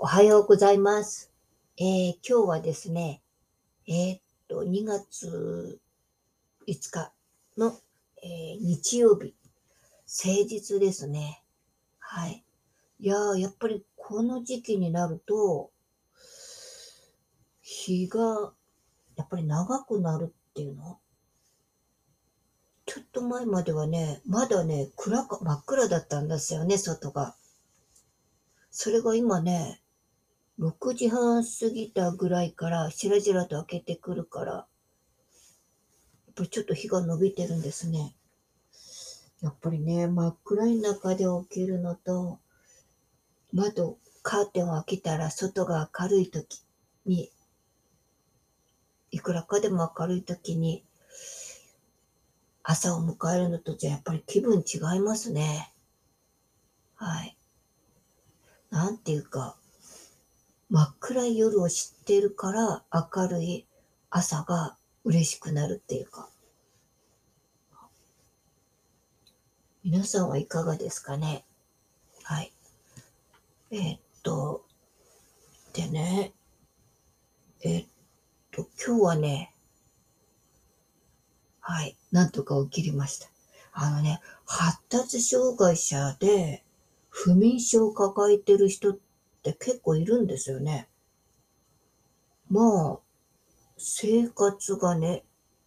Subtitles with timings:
[0.00, 1.32] おはようございます。
[1.76, 3.20] えー今日はですね、
[3.88, 5.80] えーっと、2月
[6.68, 7.12] 5日
[7.56, 7.76] の、
[8.22, 9.34] えー日曜日、
[10.06, 11.42] 誠実ですね。
[11.98, 12.44] はい。
[13.00, 15.72] いやー、やっぱりこの時期になると、
[17.60, 18.52] 日が
[19.16, 21.00] やっぱり長くなるっていうの？
[22.86, 27.34] ちょっと前まではね、まだね、暗か、真っ暗だったんですよね、外が。
[28.70, 29.82] それが今ね、
[30.58, 34.66] 6時半過ぎたぐらいから、しらじらと開けてくるから、や
[36.32, 38.16] っぱりちょっと日が伸びてるんですね。
[39.40, 42.40] やっぱりね、真っ暗い中で起きるのと、
[43.52, 46.64] 窓、カーテンを開けたら外が明るい時
[47.06, 47.30] に、
[49.12, 50.84] いくらかでも明るい時に、
[52.64, 55.72] 朝を迎えるのとじゃやっぱり気分違いますね。
[56.96, 57.36] はい。
[58.70, 59.57] なんていうか、
[60.70, 63.66] 真っ暗い夜を知ってるから明るい
[64.10, 66.28] 朝が嬉しくなるっていうか。
[69.82, 71.46] 皆さんはいかがですかね？
[72.22, 72.52] はい。
[73.70, 74.66] えーっと、
[75.72, 76.34] でね、
[77.62, 77.88] えーっ
[78.50, 79.54] と、今日はね、
[81.60, 83.28] はい、なんとか起きりました。
[83.72, 86.62] あのね、発達障害者で
[87.08, 89.07] 不眠症を抱えてる人って
[89.42, 90.88] 結構いるんですよね。
[92.50, 92.98] まあ、
[93.76, 95.24] 生活がね、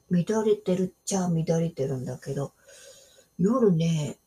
[0.09, 2.53] 乱れてるっちゃ乱れてるんだけど、
[3.37, 4.17] 夜ね、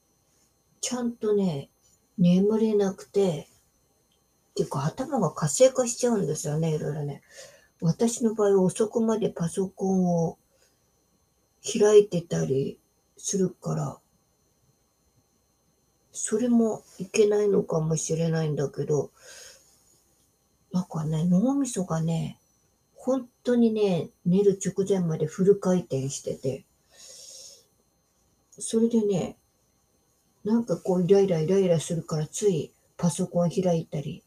[0.80, 1.70] ちゃんとね、
[2.18, 3.48] 眠れなくて、
[4.52, 7.22] っていうか頭が活性化しちゃうんですよね、いろいろね。
[7.80, 10.38] 私の場合は遅くまでパソコンを
[11.62, 12.78] 開いてたり
[13.16, 13.98] するから、
[16.14, 19.10] それもいけないのかもしれないんだけど、
[20.72, 22.38] なんかね、脳みそがね、
[22.94, 26.64] 本当にね、寝る直前までフル回転してて、
[28.58, 29.36] それでね、
[30.44, 34.22] なんかこうイライライライラするからついパソコン開いたり、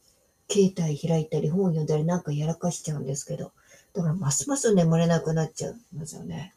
[0.52, 3.54] 携帯開いたり、本読んだりなんかやらかしちゃうんですけど、
[3.94, 6.54] だからますます眠れなくなっちゃうんですよね。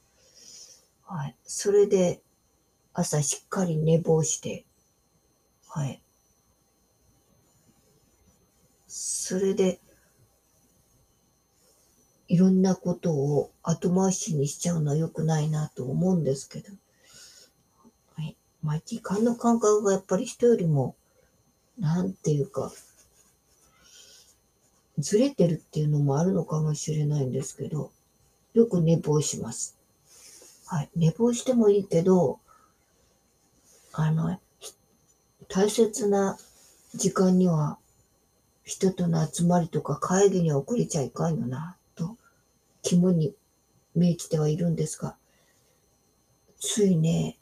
[1.05, 1.37] はい。
[1.45, 2.21] それで、
[2.95, 4.65] 朝しっかり寝坊して、
[5.73, 6.03] はい。
[8.89, 9.81] それで、
[12.27, 16.73] いろんなことを後回しにしちゃうのは良くないなと思うんですけど、
[18.17, 18.37] はい。
[18.63, 20.97] まあ、時間の感覚がやっぱり人よりも、
[21.79, 22.73] なんていうか、
[24.99, 27.93] ずれてるっていうのもあるのかもしれないんですけど、
[28.55, 29.79] よく寝坊します。
[30.67, 30.91] はい。
[30.97, 32.41] 寝坊してもいいけど、
[33.93, 34.41] あの、
[35.53, 36.39] 大切な
[36.95, 37.77] 時間には
[38.63, 42.17] 人との集まりとか会議には遅れちゃいかんよな、と
[42.83, 43.35] 肝に
[43.97, 45.17] 銘じてはいるんですが、
[46.61, 47.37] ついね、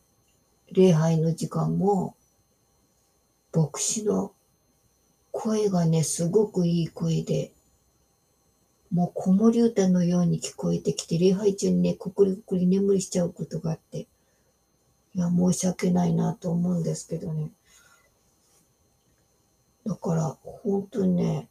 [0.73, 2.17] 礼拝の時間も、
[3.53, 4.33] 牧師の
[5.31, 7.53] 声がね、すごくいい声で、
[8.91, 14.07] もう子守歌のように聞こえてきて、礼拝中にね、こくりこくり眠りしちゃうことがあって、
[15.15, 17.51] いや、申し訳ないなと思うんですけどね。
[19.89, 21.49] だから、本当にね、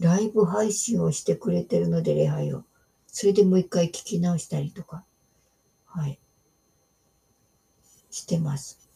[0.00, 2.64] ライブ配信をしてくれてるので、礼拝を。
[3.06, 5.04] それでもう一回聞き直したりとか、
[5.86, 6.18] はい、
[8.10, 8.88] してます。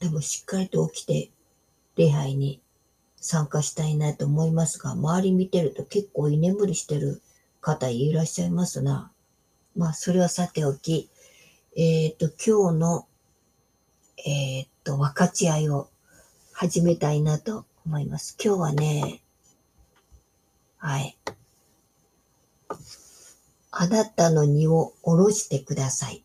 [0.00, 1.30] でもしっかりと起きて
[1.96, 2.62] 礼拝に
[3.16, 7.22] 参加したいなと思いますが、周り見てると結構居眠りしてる
[7.60, 9.12] 方いらっしゃいますな。
[9.76, 11.10] まあ、それはさておき、
[11.76, 13.06] えっ、と、今日の、
[14.26, 15.88] えっ、と、分かち合いを
[16.52, 18.36] 始めたいなと思います。
[18.42, 19.22] 今日はね、
[20.78, 21.16] はい。
[23.70, 26.24] あなたの荷を下ろしてください。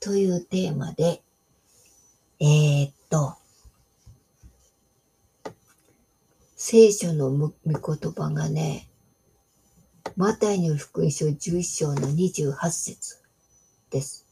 [0.00, 1.22] というテーマで、
[2.40, 3.36] えー、っと、
[6.56, 8.88] 聖書の御言葉がね、
[10.16, 13.18] マタイの福音書11章の28節
[13.90, 14.29] です。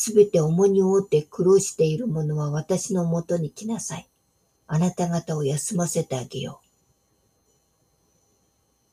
[0.00, 4.06] すべて重荷を負って苦労している者は私のもとに来なさい。
[4.68, 6.68] あなた方を休ませてあげよう。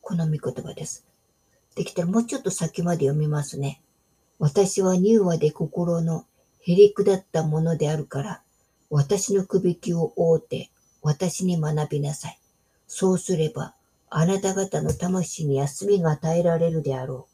[0.01, 1.05] この御言葉です。
[1.75, 3.83] できたらもうちょっと先まで読みますね。
[4.39, 6.25] 私は柔和で心の
[6.63, 8.41] へりくだったものであるから、
[8.89, 10.71] 私のくびきを覆って、
[11.03, 12.39] 私に学びなさい。
[12.87, 13.75] そうすれば、
[14.09, 17.27] あなた方の魂に休みが与えられるであろ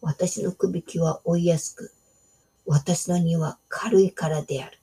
[0.00, 0.06] う。
[0.06, 1.92] 私のくびきは追いやすく、
[2.66, 4.78] 私の荷は軽いからである。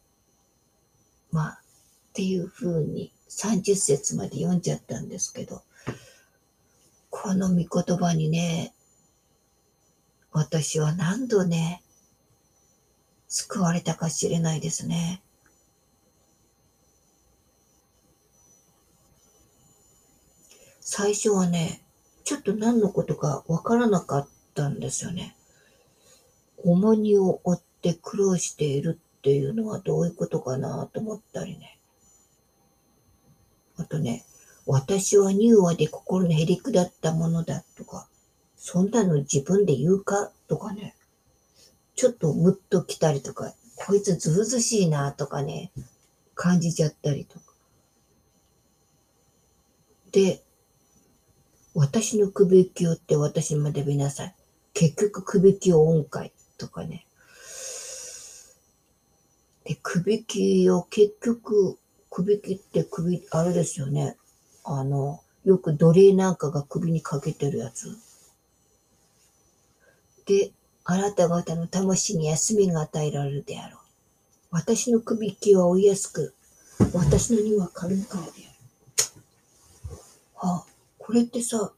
[1.31, 1.62] まあ、
[2.09, 5.62] っていうふうに30節まで読んじゃったんですけど、
[7.09, 8.74] この御言葉にね、
[10.31, 11.81] 私は何度ね、
[13.27, 15.21] 救われたかしれないですね。
[20.79, 21.83] 最初はね、
[22.24, 25.35] ちょっと何のことかわからなかったんですよね。
[26.63, 27.59] 重荷を負っ
[27.94, 31.80] て苦労しているっていうのはどういうことかなと思ったりね。
[33.78, 34.25] あとね、
[34.66, 38.07] 私は乳和で心のへりくだったものだとか、
[38.57, 40.95] そんなの自分で言うかとかね、
[41.95, 45.72] ちょっとムッと来たりとか、こいつずうずしいなとかね、
[46.36, 47.45] 感じちゃったりとか。
[50.12, 50.44] で、
[51.74, 54.36] 私の首きよって私まで見なさい。
[54.74, 57.06] 結局首きよ音階とかね。
[59.68, 61.78] で、首きを結局、
[62.10, 64.16] 首切って首、あれですよね。
[64.64, 67.98] あの、よく奴隷なんかが首にかけてるやつ。
[70.25, 70.52] で、
[70.86, 73.80] あなた方の魂に休みが与えられるであろう。
[74.52, 76.34] 私の首きは追いやすく、
[76.94, 78.40] 私の荷は軽いからである。
[80.38, 80.63] あ、
[80.98, 81.74] これってさ、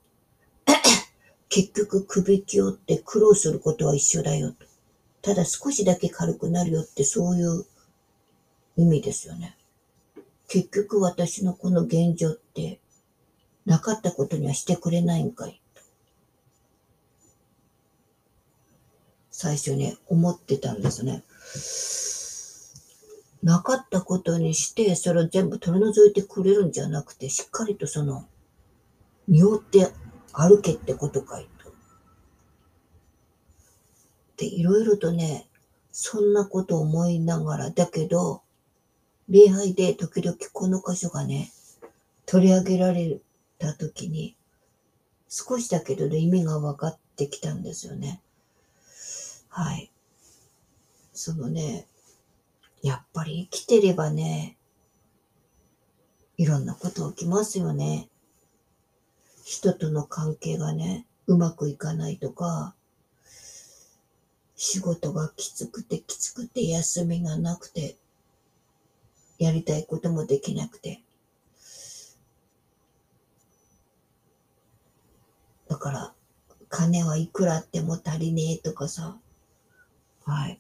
[1.50, 4.68] 結局首きをって苦労することは一緒だよと。
[5.24, 7.66] ただ少しだけ軽くなるよってそういう
[8.76, 9.58] 意味ですよね。
[10.48, 12.80] 結局私のこの現状って
[13.66, 15.62] なかったことにはしてくれないんかい。
[19.30, 21.24] 最初ね、思ってたんですね。
[23.42, 28.28] なかったことにして、それを全部取り除いてくれるんじゃなくて、しっかりとその、
[29.28, 29.94] 匂って
[30.34, 31.72] 歩けってことかいと。
[34.38, 35.48] で、いろいろとね、
[35.92, 38.42] そんなこと思いながら、だけど、
[39.30, 41.52] 礼拝で時々この箇所がね、
[42.26, 43.20] 取り上げられ
[43.60, 44.36] た時に、
[45.28, 48.22] 少しだけど意味が分かってきたんですよね。
[49.50, 49.92] はい。
[51.14, 51.86] そのね、
[52.82, 54.58] やっぱり生きてればね、
[56.38, 58.10] いろんなこと起きますよね。
[59.44, 62.74] 人との関係がね、うまくいかないとか、
[64.56, 67.98] 仕事がきつくてきつくて休みがなくて、
[69.40, 71.02] やりたいこともできなくて。
[75.68, 76.14] だから、
[76.70, 79.18] 金はいくらあっても足りねえとかさ、
[80.26, 80.60] はい。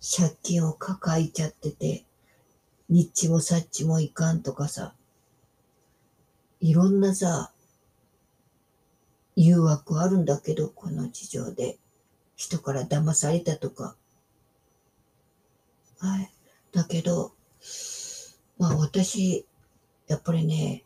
[0.00, 2.04] 借金を抱えちゃってて、
[2.88, 4.94] 日地もさっちもいかんとかさ、
[6.60, 7.52] いろんなさ、
[9.36, 11.78] 誘惑あるんだけど、この地上で。
[12.36, 13.96] 人から騙されたとか。
[15.98, 16.30] はい。
[16.72, 17.32] だけど、
[18.58, 19.46] まあ私、
[20.06, 20.84] やっぱりね、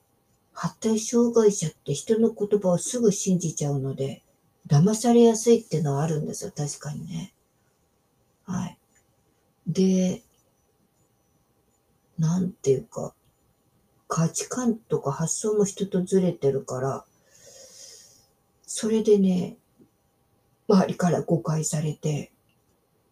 [0.52, 4.22] 発達障害者って人の言葉をすぐ信じちゃうので、
[4.66, 7.34] 騙されやすいっていうのはあるんですよ、確かにね。
[8.44, 8.78] はい。
[9.66, 10.22] で、
[12.18, 13.14] なんていうか、
[14.08, 17.04] 価値観とか発想も人とずれてるから、
[18.66, 19.56] それでね、
[20.68, 22.32] 周りから誤解されて、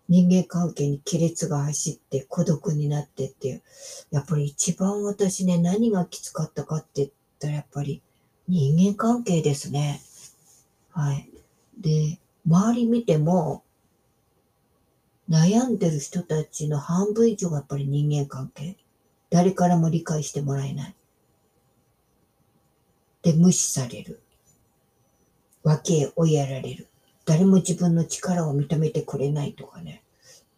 [0.08, 3.62] 人間関係に亀裂が走って孤独になってっていう。
[4.10, 8.02] やっぱり一番私ね、何がきつかったかって言ったらやっぱり
[8.48, 10.00] 人間関係ですね。
[10.90, 11.30] はい。
[11.78, 13.62] で、周り見ても、
[15.28, 18.78] 悩んでる人たちの半分以上がやっぱり人間関係。
[19.30, 20.96] 誰からも理解してもらえない。
[23.20, 24.22] で、無視される。
[25.62, 26.87] 分け追いやられる。
[27.28, 30.02] 誰も自分の力を認めてくれないとかね。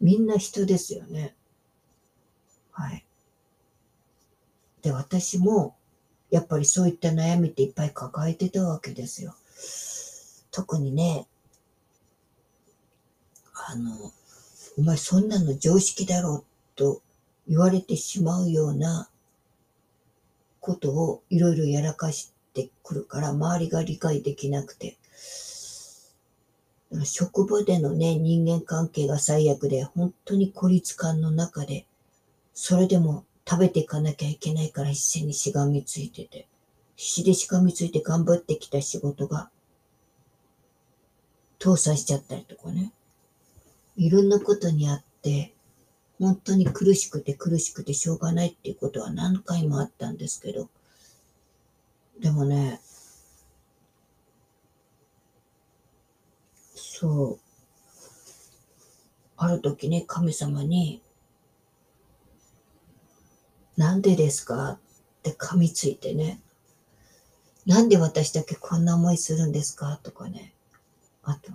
[0.00, 1.34] みんな人ですよね。
[2.70, 3.04] はい。
[4.80, 5.74] で、私も、
[6.30, 9.34] やっぱりそういった悩みっていっぱい抱えてたわけですよ。
[10.52, 11.26] 特にね、
[13.52, 14.12] あの、
[14.78, 16.44] お前そんなの常識だろう
[16.76, 17.02] と
[17.48, 19.10] 言われてしまうような
[20.60, 24.99] ことをいろいろやらかしてくるから周りが理解できなくて。
[27.04, 31.86] 職場でのね、人間関係が最悪で、本当に孤立感の中で、
[32.52, 36.48] それでも食べていかなきゃいけないから必死にしがみついてて、
[36.96, 39.50] 必死でしがみついて頑張ってきた仕事が、
[41.62, 42.92] 倒産しちゃったりとかね。
[43.96, 45.54] いろんなことにあって、
[46.18, 50.68] 本当に苦しくて苦しくてしょうがないっていうことは何回もあったんですけど、
[52.20, 52.80] でもね、
[57.00, 57.40] そう、
[59.38, 61.00] ある時ね、神様に、
[63.78, 64.72] なんでですか？
[64.72, 64.78] っ
[65.22, 66.42] て噛みついてね、
[67.64, 69.98] なんで私だけこんな思いするんですか？
[70.02, 70.52] とかね。
[71.22, 71.52] あと、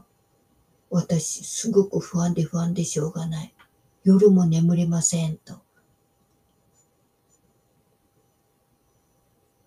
[0.89, 3.53] 私すごく不安で不安でしょうがない。
[4.03, 5.61] 夜も眠れませんと。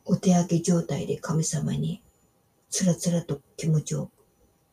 [0.05, 2.03] お手上げ状態で神様に
[2.69, 4.11] つらつらと気持ちを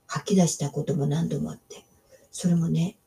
[0.08, 1.84] 吐き出したことも何度もあって、
[2.32, 2.98] それもね、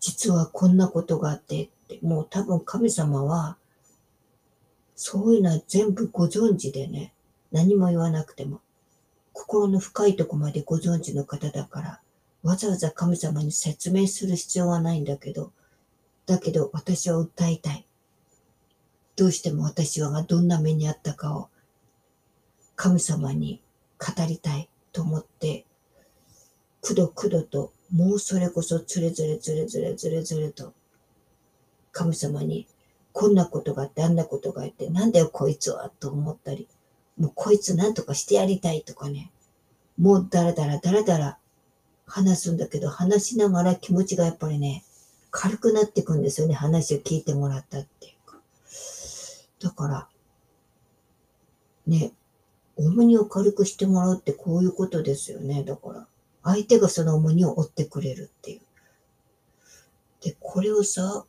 [0.00, 3.56] 実はこんなことがあってって、もう多分神様は、
[4.96, 7.12] そういうのは全部ご存知でね、
[7.52, 8.60] 何も言わなくても、
[9.32, 12.00] 心の深いとこまでご存知の方だから、
[12.42, 15.52] わざわざ神様に説明する必要はないんだけど、
[16.26, 17.86] だけど私は訴えたい。
[19.16, 21.48] どうしても私はどんな目にあったかを
[22.76, 23.62] 神様に
[23.98, 25.66] 語りたいと思って、
[26.80, 30.72] くどくどと、もうそれこそつれずれずれずれずれずれと、
[31.92, 32.66] 神様に
[33.12, 36.68] こんなことがあってあんなことがあって、なんだよこいつはと思ったり、
[37.18, 39.32] もうこいつなんとかしてやりたいとかね、
[39.98, 41.38] もうだらだらだらだら
[42.06, 44.84] 話すんだけど、話しながら気持ちがやっぱりね、
[45.32, 46.54] 軽くなっていくんですよね。
[46.54, 48.38] 話を聞いてもらったっていうか。
[49.60, 50.08] だから、
[51.88, 52.12] ね、
[52.76, 55.62] 重荷を軽くしてもらうってこういうことですよね。
[55.64, 56.06] だから、
[56.42, 58.60] 相手がその重荷を負ってくれるっていう。
[60.20, 61.24] で、これをさ、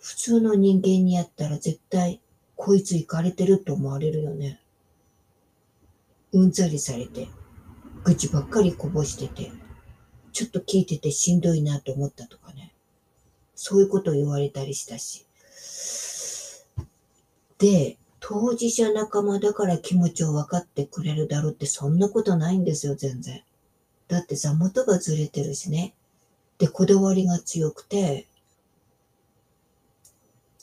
[0.00, 2.20] 普通の人間にやったら絶対、
[2.56, 4.60] こいつ行かれてると思われるよね。
[6.32, 7.28] うんざりされて、
[8.04, 9.50] 愚痴ばっかりこぼしてて、
[10.32, 12.74] ちょっと聞いててしんどいなと思ったとかね。
[13.54, 15.24] そういうことを言われたりしたし。
[17.58, 17.96] で、
[18.26, 23.42] 当事者仲間だから気持ちを分かってくれるだろうってそんなことないんですよ、全然。
[24.08, 25.92] だって座元がずれてるしね。
[26.56, 28.26] で、こだわりが強くて、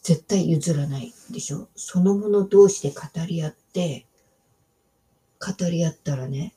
[0.02, 1.68] 絶対譲らないでしょ。
[1.76, 4.08] そのもの同士で語り合って、
[5.40, 6.56] 語り合ったらね、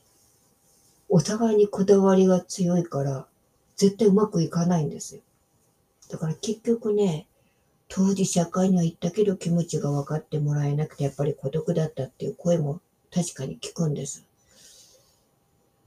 [1.11, 3.27] お互いにこだわりが強いから、
[3.77, 5.21] 絶対うまくいかないんですよ。
[6.09, 7.27] だから結局ね、
[7.89, 12.81] 当時社会には行ったけど気持ちが分かってもらえなくてやっぱり孤独だったっていう声も
[13.13, 14.27] 確かに聞くんです。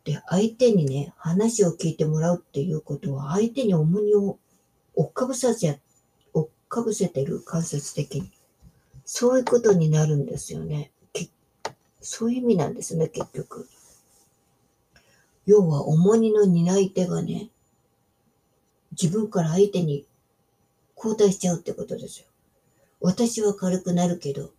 [0.05, 4.39] で、相手にね、話を聞いてもらうっていうことは相手に重荷を
[4.95, 5.81] 追っかぶさせ、
[6.33, 8.31] 追っかぶせてる間接的に。
[9.03, 10.91] そういうことになるんですよね。
[11.99, 13.67] そういう意味なんですね、結局。
[15.45, 17.49] 要は重荷の担い手がね、
[18.91, 20.05] 自分から相手に
[20.97, 22.25] 交代しちゃうってことですよ。
[22.99, 24.51] 私は軽くなるけど、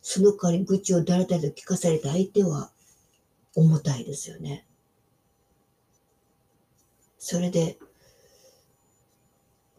[0.00, 2.70] その代わり愚痴をだらだらと聞かされた相手は
[3.54, 4.64] 重たいですよね。
[7.18, 7.76] それで、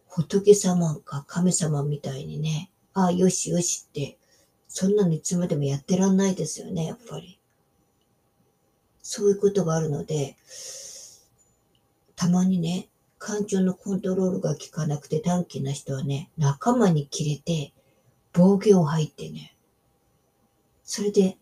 [0.07, 4.17] 仏様か神様みたいにね、ああ、よしよしって、
[4.67, 7.39] そんなのいつまでもやってらんないですよね、やっぱり。
[9.01, 10.35] そういうことがあるので、
[12.15, 17.73] たまにね、感情のコントロールが効かなくて短気な人はね、仲間に切れて、
[18.31, 19.55] 暴言を吐いてね、
[20.83, 21.37] それで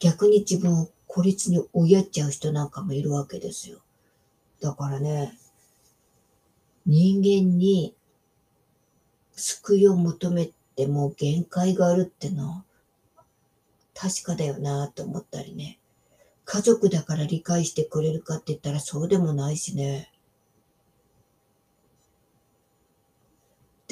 [0.00, 3.78] 逆に自分を孤立に追いやっちゃう人なんかもいるわけですよ。
[4.60, 5.38] だからね、
[6.86, 7.94] 人間に
[9.36, 12.64] 救いを求めても限界があるってのは
[13.94, 15.78] 確かだよなと思ったりね。
[16.44, 20.10] 家族だから理解してくれるかって言ったらそうでもないしね。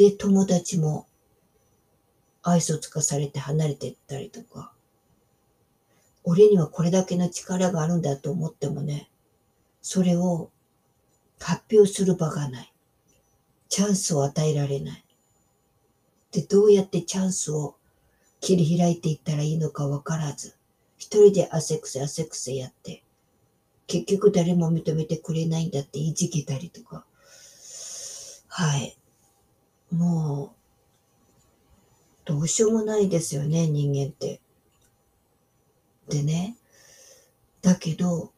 [0.00, 1.06] で、友達も
[2.42, 4.72] 愛想つかされて離れていったりとか、
[6.24, 9.10] 俺にはこれだけの力があるんだと思ってもね、
[9.82, 10.48] それを
[11.38, 12.72] 発表する場がない。
[13.68, 15.04] チャンスを与えられない。
[16.32, 17.76] で、どうやってチャンスを
[18.40, 20.56] 切り開いていったらいいのかわからず、
[20.96, 23.04] 一人で汗くせ汗くせやって、
[23.86, 27.04] 結局誰も認めてくれないんだっていじけたりとか、
[28.48, 28.96] はい。
[29.90, 30.60] もう、
[32.24, 34.40] どうしようもないですよね、人間って。
[36.08, 36.56] でね、
[37.62, 38.32] だけど、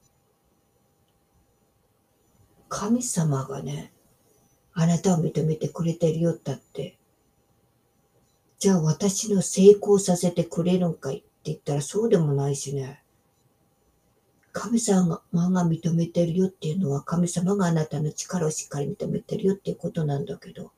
[2.68, 3.92] 神様がね、
[4.72, 6.96] あなたを認めてくれてるよったって、
[8.58, 13.02] じゃあ私の成功させてくれるんかいって言ったらそうでもないしね。
[14.52, 20.72] 神様が認めてるよっていうのは神様があなたの力をしっかり認めてるよっていうことなんだけど、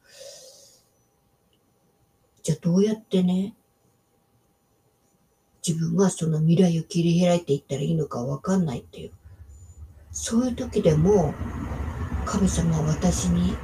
[2.45, 3.55] じゃあどうやってね、
[5.67, 9.13] 自分がその未来を切り開いていったらいいのかわかんないっていう。
[10.13, 11.35] そういう時でも、
[12.27, 13.57] 神様は私に、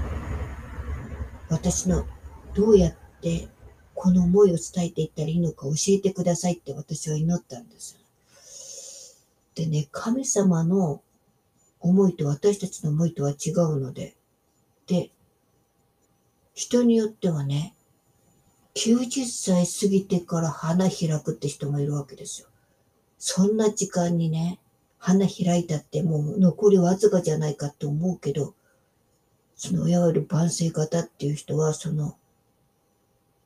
[1.50, 2.06] 私の
[2.54, 3.48] どうやって
[3.94, 7.98] この思いを伝えていったらいいのか教えてくださいって私は祈ったんです
[9.54, 11.02] でね、神様の
[11.80, 14.16] 思いと私たちの思いとは違うので、
[14.86, 15.10] で、
[16.54, 17.74] 人によってはね、
[18.74, 22.48] 90歳過ぎてから花開くって人もいるわけですよ。
[23.18, 24.60] そんな時間にね、
[24.98, 28.54] 花開いたってもう残りわずかじゃないかと思うけど、
[29.56, 32.16] そのいわゆる万世型っていう人は、その、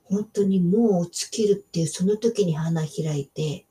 [0.04, 3.66] 本当にもう尽きるっていうその時に花開いて、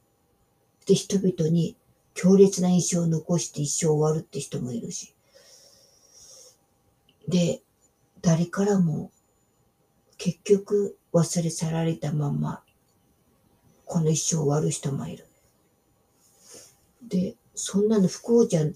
[0.86, 1.78] で、人々に
[2.14, 5.14] 強烈な印象を残して一生終わるって人もいるし。
[7.28, 7.62] で、
[8.22, 9.12] 誰からも
[10.18, 12.64] 結局忘れ去られたまま、
[13.86, 15.28] この一生終わる人もいる。
[17.08, 18.74] で、そんなの不幸じゃんっ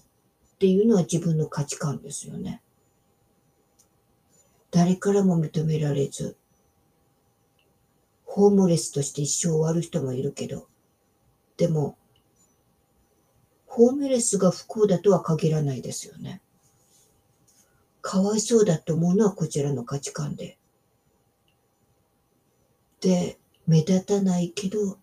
[0.58, 2.62] ていうのは自分の価値観ですよね。
[4.70, 6.36] 誰からも認められず、
[8.24, 10.68] ホームレスとして一生終わる人もいるけど、
[11.56, 11.96] でも、
[13.66, 16.40] ホームレスが不幸だとは限らないですよね。
[18.02, 20.57] かわいそうだと思うのはこちらの価値観で。
[23.00, 24.98] で、目立たないけど、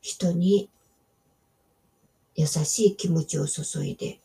[0.00, 0.70] 人に
[2.34, 4.20] 優しい気持ちを注いで、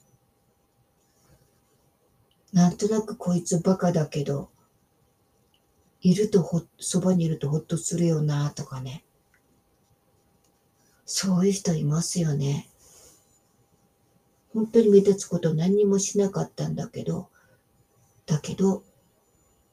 [2.53, 4.49] なんとなくこいつバカだけど、
[6.01, 9.03] いるとほ、そばにいるとほっとするよなとかね。
[11.05, 12.67] そういう人いますよね。
[14.53, 17.29] 本当に目立つこと何にもしなかったんだけど、
[18.25, 18.83] だけど、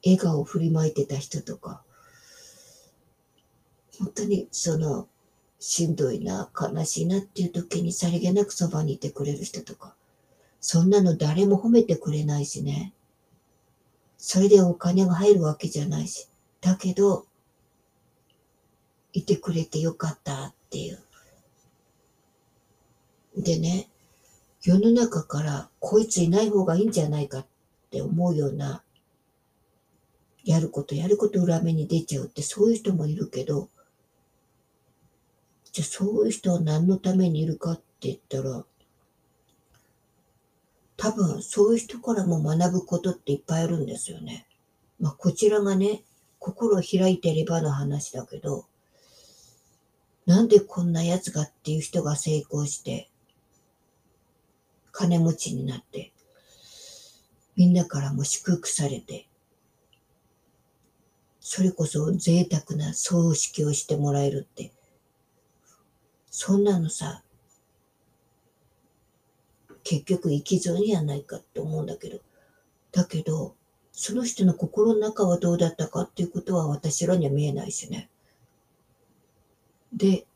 [0.05, 1.83] 笑顔を振りまいてた人とか、
[3.99, 5.09] 本当にその、
[5.59, 9.95] しんどいな、悲しいなっていう時にさりげなくそばにいてくれる人とか、
[10.61, 12.93] そんなの誰も褒めてくれないしね。
[14.17, 16.29] それでお金が入るわけじゃないし。
[16.61, 17.27] だけど、
[19.13, 21.03] いてくれてよかったっていう。
[23.37, 23.89] でね、
[24.63, 27.47] 世の中からこいついない方がいいんじゃないかっ
[27.91, 28.83] て思うような、
[30.45, 33.69] やることやること裏目に出ちゃうってそういう人もいるけど、
[35.79, 38.65] じゃあそういう人は何のためにいるかって言ったら、
[40.97, 44.49] 多分そういう人からも学ぶことっていっぱいあるんですよね。
[44.99, 46.03] まあこちらがね、
[46.41, 48.67] 心開いてればの話だけど、
[50.27, 53.09] なんでこんな奴がっていう人が成功して、
[54.91, 56.13] 金持ちになって、
[57.55, 59.29] みんなからも祝福されて、
[61.39, 64.73] それこそ贅沢な葬式をしてもらえるって、
[66.41, 67.25] そんなのさ、
[69.83, 72.21] 結局生き損やないかって思うんだけど、
[72.93, 73.57] だけど、
[73.91, 78.09] その人の心の中はどうだったかっていうことは私らには見えないしね。
[79.93, 80.29] で、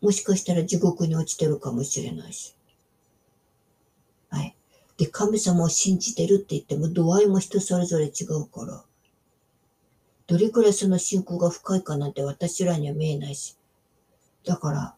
[0.00, 2.56] もしかしたら地獄に落ちてるかもしれないし。
[4.30, 4.56] はい。
[4.96, 8.82] で、神様を信じてるって言っても度合いも人それぞれ違うから、
[10.26, 13.58] どれくらいその信仰が深いかなんて私らには見えないし。
[14.46, 14.97] だから、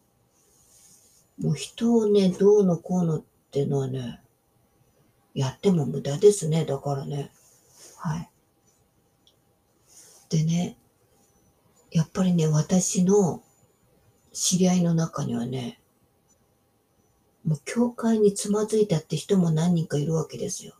[1.41, 4.21] もう人をね、どうのこうのっていうのはね、
[5.35, 6.65] やっても無駄ですね。
[6.65, 7.31] だからね。
[7.97, 8.31] はい。
[10.29, 10.77] でね、
[11.91, 13.43] やっぱりね、私の
[14.33, 15.81] 知り合いの中にはね、
[17.45, 20.75] もう教会につまずいたって人も何人かいるわけですよ。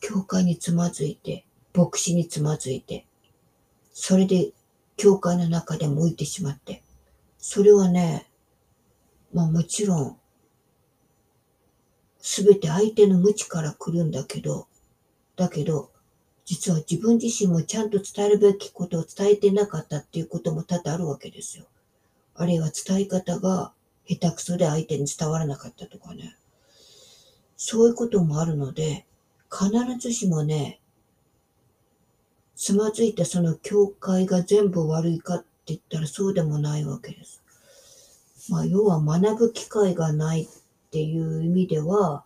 [0.00, 3.06] 教会につまずいて、牧師につまずいて、
[3.92, 4.52] それで
[4.96, 6.82] 教会の中でも浮いてしまって、
[7.38, 8.29] それはね、
[9.32, 10.16] まあもちろん、
[12.18, 14.66] すべて相手の無知から来るんだけど、
[15.36, 15.90] だけど、
[16.44, 21.66] 実は自分自身もちゃんと伝えるべきことを伝えてなかったっていうことも多々あるわけですよ。
[22.34, 23.72] あるいは伝え方が
[24.06, 26.36] 下手くそで相手に伝わらなかったとかね。
[27.56, 29.06] そういうこともあるので、
[29.50, 30.80] 必ずしもね、
[32.56, 37.39] つまずいたその教会が全部悪いかって言ったらそうでもないわけです。
[38.50, 40.48] まあ、要は学ぶ機会がないっ
[40.90, 42.24] ていう意味では、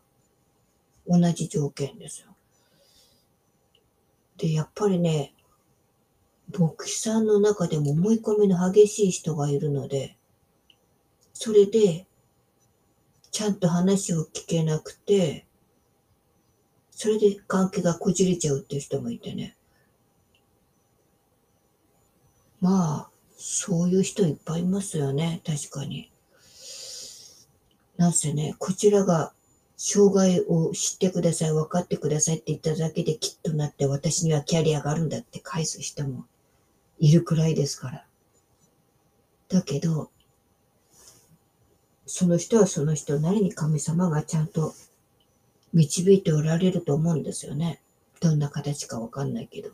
[1.07, 2.35] 同じ条件ですよ。
[4.39, 5.35] で、やっぱりね、
[6.51, 10.17] 牧師さんの中でも思い込みの激しい人がいるので、
[11.35, 12.07] それで、
[13.31, 15.47] ちゃんと話を聞けなくて、
[16.91, 19.57] それで関係がこじれちゃうっていう人もいてね。
[22.61, 26.14] まあ、そういう人いっぱいいますよね、確かに。
[27.97, 29.33] なんせね、こちらが
[29.77, 36.27] 障害を知ってください、分かってくださいって言っただけできっとなって私にはキャリアがあるんだって返す人も
[36.99, 38.07] いるくらいですから。
[39.49, 40.11] だけど、
[42.07, 44.75] その人はその人なりに神様がちゃんと
[45.73, 47.81] 導いておられると思うんですよね。
[48.21, 49.71] どんな形かわかんないけど。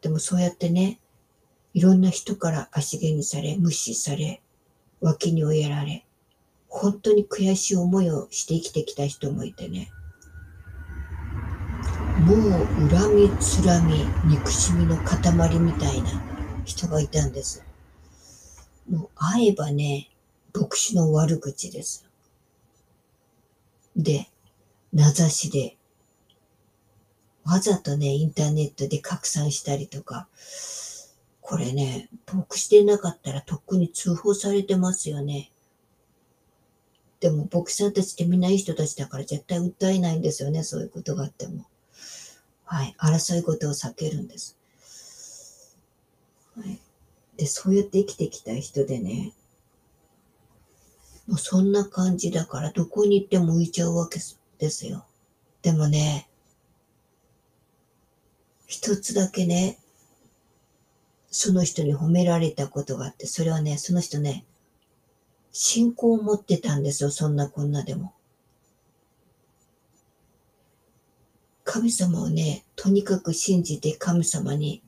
[0.00, 0.98] でもそうやってね、
[1.74, 4.40] いろんな人から足毛にされ、無視され、
[5.00, 6.05] 脇に追いやられ、
[6.68, 9.90] 本当に悔しい思いをして生きてきた人もいてね。
[12.20, 16.08] もう恨み、つらみ、憎しみの塊みたいな
[16.64, 17.64] 人がいたんです。
[18.90, 20.10] もう会えばね、
[20.54, 22.08] 牧師の悪口です。
[23.96, 24.28] で、
[24.92, 25.76] 名指しで、
[27.44, 30.28] わざとね、インターネットで拡散したりとか、
[31.40, 35.52] これね、牧師でなかったらとっくに通報されてますよね。
[37.20, 41.64] でも牧師さんたちってみんないい人たちだから絶対訴えないんですよね、そういうことがあっても。
[42.64, 44.56] はい、争い事を避けるんです。
[46.56, 46.80] はい。
[47.36, 49.32] で、そうやって生きてきた人でね、
[51.26, 54.20] もうそんな感じだからどこに行っても浮いちゃうわけ
[54.58, 55.04] ですよ。
[55.62, 56.28] でもね、
[58.66, 59.78] 一つだけね、
[61.30, 64.44] その人に褒められたことがあって、それはね、その人ね、
[65.58, 68.12] 信仰を持ってたんですよ、そんなこんなでも。
[71.64, 74.82] 神様をね、とにかく信じて神様に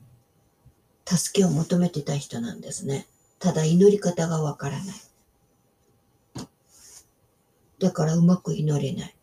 [1.07, 3.07] 助けを求めてた人なんですね。
[3.39, 6.45] ただ祈り方がわからない。
[7.79, 9.15] だからうまく祈れない。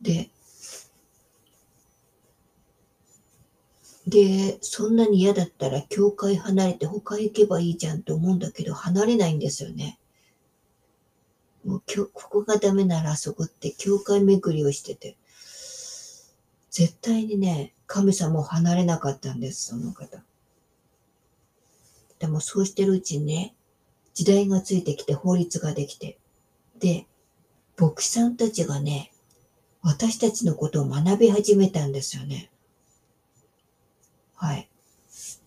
[0.00, 0.30] で、
[4.06, 9.98] で、そんなに嫌だったら教会離れて他行けばいいじゃんと思うんだけど、離れないんですよね。
[11.64, 15.16] もうここがダメならあそこって教会巡りをしてて、
[16.70, 20.22] 絶対にね、神様を離れなかったんです、その方。
[22.18, 23.54] でもそうしてるうちにね、
[24.14, 26.18] 時代がついてきて法律ができて、
[26.78, 27.06] で、
[27.76, 29.12] 牧師さんたちがね、
[29.82, 32.51] 私たちのことを学び始めたんですよね。
[34.42, 34.68] はい。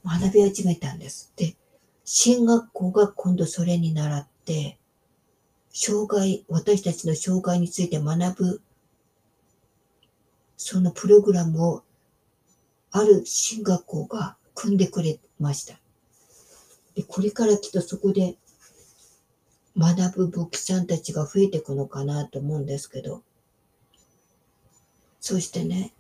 [0.05, 1.34] 学び始めたんです。
[1.36, 1.58] で、
[2.05, 4.77] 進学校が今度それに習って、
[5.73, 8.62] 障害、私たちの障害について学ぶ、
[10.55, 11.84] そのプログラムを、
[12.91, 15.77] ある進学校が組んでくれました。
[16.95, 18.38] で、これからきっとそこで
[19.77, 23.23] 学ぶ牧師さんたちが増えていくのかなと思うんですけど、
[25.19, 25.91] そしてね、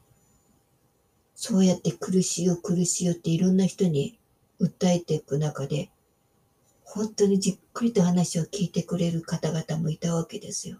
[1.35, 4.17] そうやって苦しいよ苦しいよっていろんな人に
[4.59, 5.91] 訴えていく中で、
[6.83, 10.79] 本当にじっくりと話を聞いてくれる方々もいたわけですよ。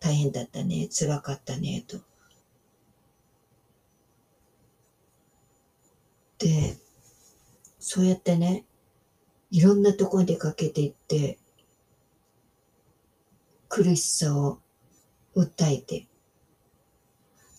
[0.00, 1.98] 大変だったね、辛かったね、と。
[6.38, 6.76] で、
[7.78, 8.64] そうやってね、
[9.50, 11.38] いろんなところに出かけていって、
[13.68, 14.58] 苦しさを
[15.36, 16.08] 訴えて、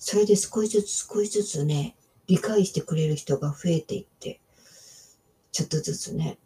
[0.10, 1.94] それで少しずつ少しずつね、
[2.28, 4.40] 理解してくれる人が増えていって、
[5.52, 6.38] ちょっとずつね。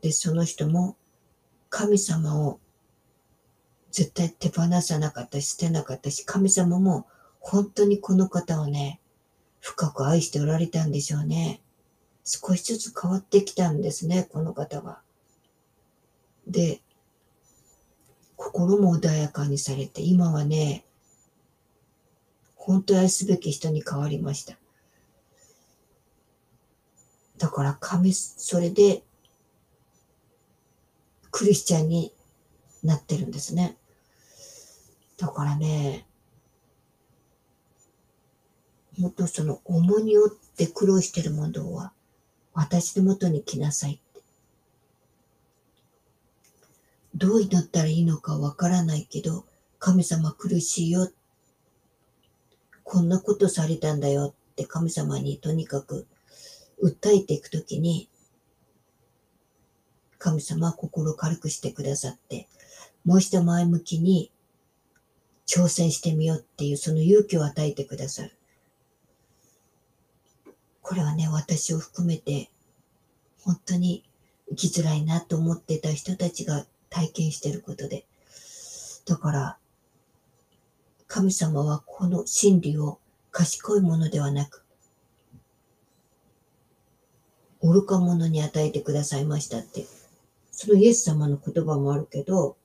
[0.00, 0.96] で、その人も
[1.68, 2.58] 神様を
[3.90, 7.06] 絶対手放さなかったし、捨てなかったし、神様も
[7.38, 8.98] 本当にこの方をね、
[9.60, 11.60] 深く愛しておられたんでしょうね。
[12.24, 15.02] 少しずつ変わってきたんですね、この方が。
[16.46, 16.80] で、
[18.36, 20.86] 心も穏やかにされて、今はね、
[22.64, 24.56] 本当愛すべき人に変わりました。
[27.36, 29.02] だから神、それで、
[31.32, 32.12] クリスチャンに
[32.84, 33.76] なってるんですね。
[35.18, 36.06] だからね、
[38.96, 41.92] もっとその重荷をって苦労してるものは、
[42.54, 44.20] 私のもとに来なさいって。
[47.16, 49.46] どう祈ったらいいのかわからないけど、
[49.80, 51.10] 神様苦しいよ。
[52.92, 56.06] こんなことされたんだよって神様にとにかく
[56.84, 58.10] 訴えていくときに、
[60.18, 62.48] 神様は心軽くしてくださって、
[63.06, 64.30] もう一度前向きに
[65.46, 68.36] 挑戦してみようっていうその勇気を与えてくださる。
[70.82, 72.50] これはね、私を含めて、
[73.40, 74.04] 本当に
[74.50, 78.04] 生きづらいなと思ってた人たちが体験してることで。
[79.06, 79.58] だから、
[81.12, 82.98] 神様はこの真理を
[83.32, 84.64] 賢いものではなく、
[87.60, 89.84] 愚か者に与えてくださいましたって、
[90.50, 92.56] そのイエス様の言葉もあるけど、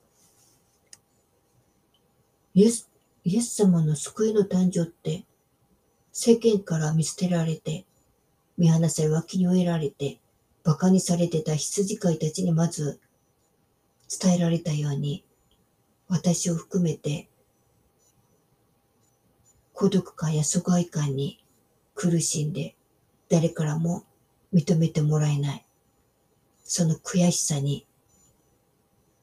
[2.54, 2.88] イエス
[3.22, 5.24] イエス様の救いの誕生って、
[6.12, 7.84] 世間から見捨てられて、
[8.56, 10.20] 見放され脇に追えられて、
[10.64, 12.98] 馬鹿にされてた羊飼いたちにまず
[14.08, 15.22] 伝えられたように、
[16.08, 17.28] 私を含めて
[19.78, 21.38] 孤独感や疎外感に
[21.94, 22.74] 苦しんで
[23.28, 24.02] 誰からも
[24.52, 25.64] 認めてもらえない。
[26.64, 27.86] その悔しさに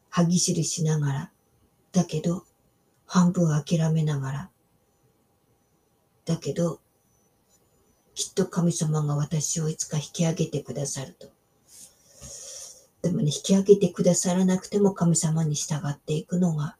[0.09, 1.31] 歯ぎしりしながら、
[1.91, 2.45] だけど
[3.05, 4.49] 半分諦めながら、
[6.23, 6.79] だけど
[8.13, 11.27] きっと神様が私をいつか引き上げてくださると。
[13.01, 16.77] でもね、引き上げてくださらなくても神様に従っていくのが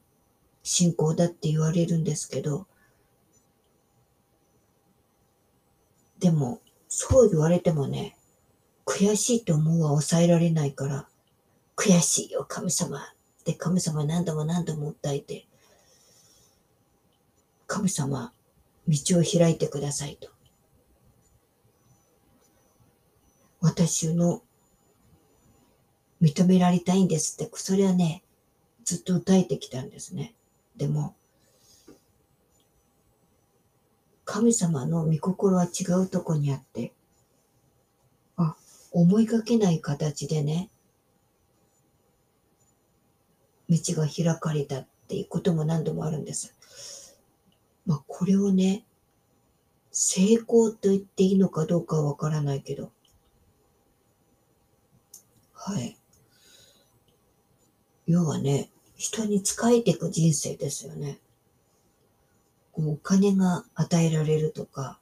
[0.63, 2.67] 信仰だって言われるんですけど、
[6.19, 8.15] でも、そう言われてもね、
[8.85, 11.07] 悔しいと思うは抑えられないから、
[11.75, 13.01] 悔しいよ、神様っ
[13.43, 15.45] て神様何度も何度も訴えて、
[17.67, 18.31] 神様、
[18.87, 20.29] 道を開いてくださいと。
[23.59, 24.43] 私の
[26.21, 28.23] 認められたいんですって、それはね、
[28.83, 30.35] ずっと歌えてきたんですね。
[30.77, 31.15] でも、
[34.25, 36.93] 神様の御心は違うとこにあって、
[38.35, 38.55] あ、
[38.91, 40.69] 思いがけない形でね、
[43.69, 46.55] 道が開かれたっていうことも何度もあるんです。
[47.85, 48.83] まあ、これをね、
[49.91, 52.91] 成功と言っていいのかどうかはわからないけど、
[55.53, 55.97] はい。
[58.07, 61.19] 要はね、人に仕えていく人生ですよね。
[62.77, 64.99] お金が与えられるとか、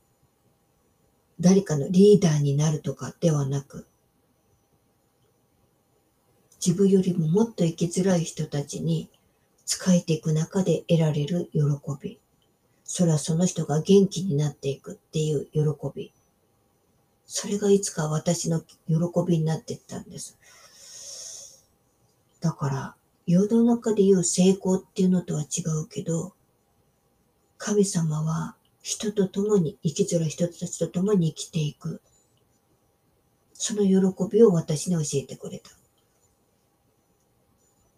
[1.40, 3.88] 誰かのリーダーになるとかではなく、
[6.66, 9.10] 自分よりももっと生きづらい人たちに
[9.66, 11.62] 仕えていく中で得られる喜
[12.02, 12.20] び。
[12.86, 15.62] それはその人が元気になっていくっていう喜
[15.96, 16.14] び。
[17.26, 18.96] それがいつか私の喜
[19.28, 20.38] びになっていったんです。
[22.40, 26.34] だから、世の中で言う成功っていうのとは違うけど、
[27.66, 32.02] 神様は人と共に、生きづらい人たちと共に生きていく。
[33.54, 35.72] その喜びを私に教えてくれた。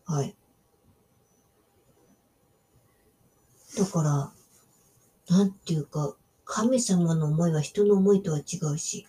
[0.05, 0.35] はい。
[3.75, 9.07] だから、なんていうか、神様の思いは人の思いとは違うし、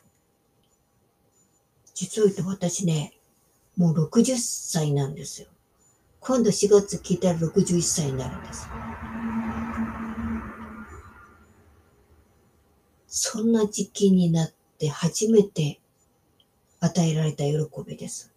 [1.92, 3.12] 実を言うと私ね、
[3.76, 5.48] もう60歳なんですよ。
[6.20, 8.66] 今度4月聞いたら61歳になるんです。
[13.06, 15.80] そんな時期になって初めて
[16.80, 17.54] 与えられた喜
[17.86, 18.32] びです。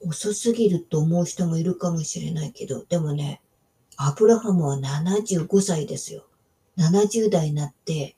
[0.00, 3.40] 遅すぎると思う人もいるかもしれないけど、でもね、
[3.96, 6.24] アブラハムは75歳ですよ。
[6.78, 8.16] 70代になって、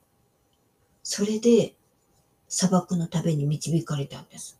[1.01, 1.73] それで
[2.47, 4.59] 砂漠の旅に導かれたんです。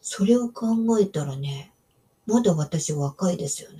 [0.00, 1.72] それを考えたらね、
[2.26, 3.78] まだ私若いですよね。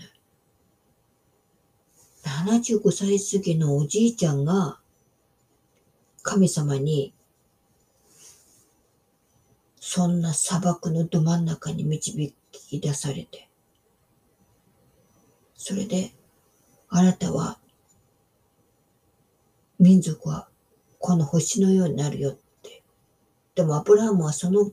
[2.24, 4.78] 75歳過ぎのおじいちゃんが
[6.22, 7.14] 神様に
[9.92, 13.48] そんな砂漠のど真ん中に導き出されて、
[15.56, 16.12] それで、
[16.88, 17.58] あなたは、
[19.80, 20.48] 民族は
[21.00, 22.84] この星のようになるよって。
[23.56, 24.70] でもアブラハムはその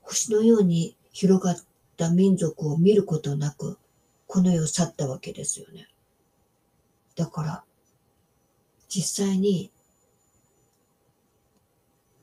[0.00, 1.56] 星のように広がっ
[1.98, 3.76] た民族を見ることなく、
[4.26, 5.89] この世を去ったわけですよね。
[7.20, 7.64] だから、
[8.88, 9.70] 実際に、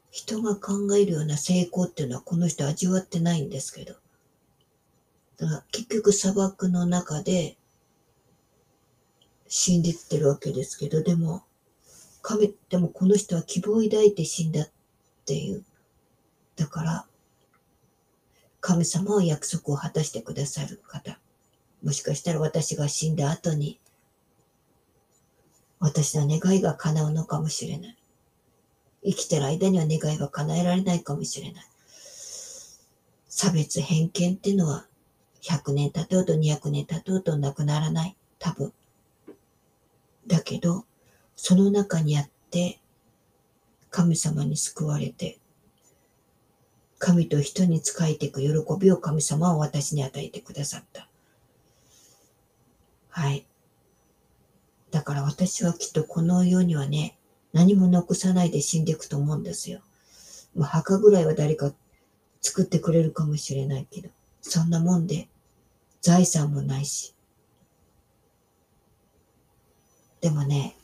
[0.09, 3.93] 人が考えるような成功っていうのはこの人味わってないんですけど。
[5.37, 7.57] だから結局砂漠の中で
[9.47, 11.43] 死んでってるわけですけど、でも、
[12.23, 14.69] 神、でもこの人は希望を抱いて死んだっ
[15.27, 15.63] ていう。
[16.55, 17.05] だから、
[18.61, 21.19] 神様は約束を果たしてくださる方。
[21.83, 23.79] もしかしたら私が死んだ後に
[25.79, 27.97] 私の願いが叶うのかもしれない。
[29.03, 31.65] 生きてる間には願いが叶えられないかもしれない。
[33.29, 34.85] 差別偏見っていうのは
[35.41, 38.15] 100年経とうと200年経とうとなくならない。
[38.39, 38.73] 多分。
[40.25, 40.85] だけど、
[41.35, 42.79] その中にあって
[43.91, 45.37] 神様に救われて
[46.99, 51.07] 神と人に仕えていく喜びを神様は私に与えてくださった。
[53.09, 53.45] はい。
[54.91, 57.17] だから私はきっとこの世にはね、
[57.53, 59.81] 何も残さないで死んでいくと思うんですよ。
[60.55, 61.73] まあ、墓ぐらいは誰か
[62.41, 64.09] 作ってくれるかもしれないけど、
[64.41, 65.27] そんなもんで
[66.01, 67.13] 財産もないし。
[70.21, 70.75] でもね、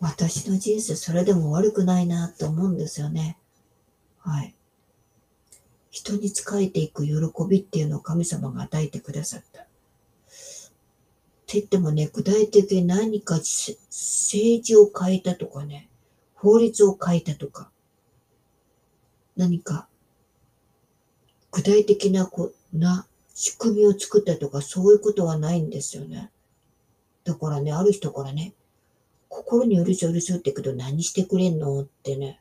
[0.00, 3.38] 私の人生それでも悪くないなと思うんですよね。
[4.18, 4.54] はい。
[5.90, 7.12] 人に仕えていく喜
[7.48, 9.63] びっていうのを神様が与えてくださった。
[11.44, 15.90] って言ってもね、具体的に何か政治を変えたとかね、
[16.34, 17.70] 法律を変えたとか、
[19.36, 19.86] 何か
[21.50, 26.30] 具体的なこな仕組みを作ったとかそういうことはないんですよね。
[27.24, 28.54] だからね、ある人からね、
[29.28, 32.40] 心に寄り添う寄り添ってけど何してくれんのってね、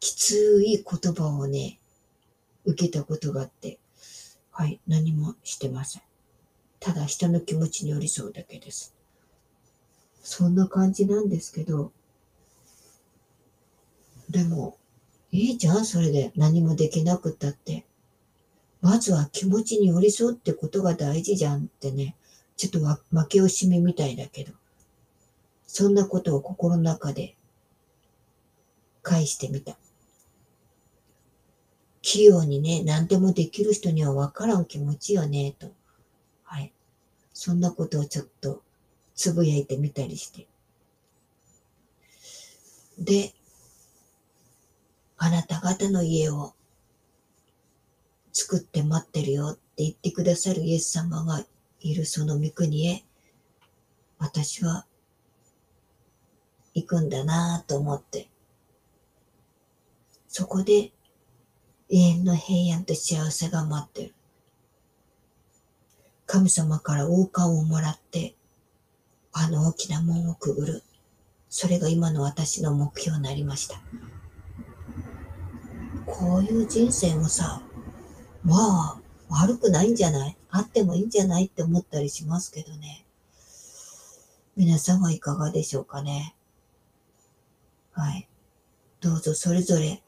[0.00, 1.78] きつい言葉をね、
[2.64, 3.78] 受けたことがあって、
[4.50, 6.02] はい、何もしてません。
[6.82, 8.92] ただ人の気持ちに寄り添うだけです。
[10.20, 11.92] そんな感じなんですけど、
[14.28, 14.76] でも、
[15.30, 17.86] いいじゃん、それで何もできなくったって。
[18.80, 22.16] まずは気持ちに寄り添うってことが大事じゃんってね、
[22.56, 22.80] ちょっと
[23.16, 24.52] 負け惜しみみたいだけど、
[25.68, 27.36] そんなことを心の中で
[29.02, 29.78] 返してみた。
[32.00, 35.68] 器用にね、何でもできる人には分からん気持ちよね、と。
[37.32, 38.62] そんなことをちょっと
[39.14, 40.46] つぶやいてみたりして。
[42.98, 43.34] で、
[45.16, 46.52] あなた方の家を
[48.32, 51.44] 作って待ってるよって言ってくださるイエス様が
[51.80, 53.04] いるその御国へ、
[54.18, 54.86] 私は
[56.74, 58.28] 行くんだなぁと思って、
[60.28, 60.92] そこで
[61.90, 64.14] 永遠の平安と幸せが待ってる。
[66.32, 68.34] 神様から王冠をもらって、
[69.34, 70.82] あの大きな門をくぐる。
[71.50, 73.82] それが今の私の目標になりました。
[76.06, 77.60] こういう人生もさ、
[78.44, 80.36] まあ、悪くないんじゃない？
[80.48, 83.04] あってもいいんじゃないって思ったりしますけどね。
[84.56, 86.34] 皆さんはいかがでしょうかね？
[87.92, 88.26] はい。
[89.02, 90.02] どうぞそれぞれ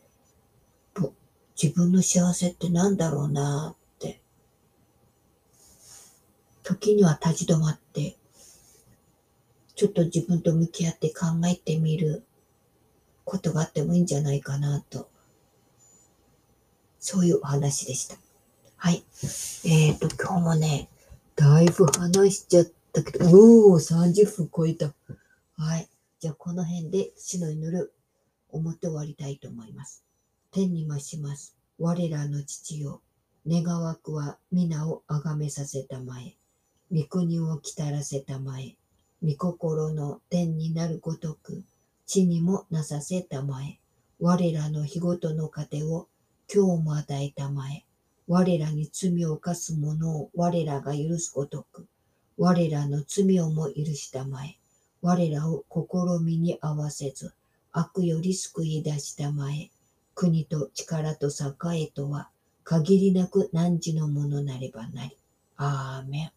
[1.63, 3.75] 自分の幸せって何だろうな？
[6.64, 8.16] 時には立ち止まって、
[9.77, 12.24] ちょっと自分と向き合って考えてみる
[13.24, 15.11] ことがあってもいいんじゃないかなと。
[16.98, 18.16] そういうお話でした。
[18.77, 19.05] はい。
[19.66, 20.88] えっ、ー、と、今日もね、
[21.37, 24.94] だいぶ話しちゃったけど、おお、30分超えた。
[25.57, 25.88] はい。
[26.18, 27.92] じゃあ、この辺で死の祈る
[28.50, 30.03] 表終わりたいと思います。
[30.50, 31.57] 天に増します。
[31.79, 33.03] 我らの父よ。
[33.46, 36.37] 願わくは皆をあがめさせたまえ。
[36.92, 38.77] 御国をきたらせたまえ。
[39.23, 41.64] 御心の天になるごとく、
[42.07, 43.79] 地にもなさせたまえ。
[44.20, 46.09] 我らの日ごとの糧を
[46.53, 47.85] 今日も与えたまえ。
[48.29, 51.87] 我らに罪を犯す者を我らが許すごとく、
[52.37, 54.59] 我らの罪をも許したまえ。
[55.01, 57.33] 我らを試みに合わせず、
[57.73, 59.70] 悪より救い出したまえ。
[60.14, 62.31] 国と力と栄えとは
[62.62, 65.16] 限りなく汝のものなればなり。
[65.57, 66.34] アーメン。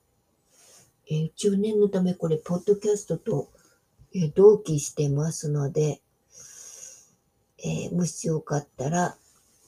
[1.09, 3.49] えー、中年のためこれ、ポッドキャストと、
[4.13, 6.01] えー、同期してますので、
[7.59, 9.15] えー、もしよかったら、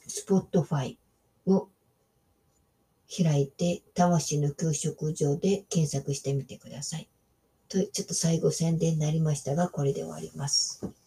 [0.06, 0.98] スポットファイ
[1.46, 1.68] を
[3.08, 7.08] 開いて、魂の給食場で検索してみてください。
[7.68, 10.99] と、ちょっと最後宣伝になりましたが、これで終わります。